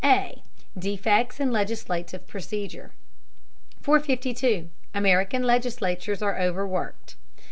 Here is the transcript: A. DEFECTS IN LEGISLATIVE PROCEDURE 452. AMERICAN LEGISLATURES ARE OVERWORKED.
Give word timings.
A. 0.03 0.41
DEFECTS 0.75 1.39
IN 1.39 1.51
LEGISLATIVE 1.51 2.25
PROCEDURE 2.25 2.91
452. 3.83 4.69
AMERICAN 4.95 5.43
LEGISLATURES 5.43 6.23
ARE 6.23 6.39
OVERWORKED. 6.39 7.13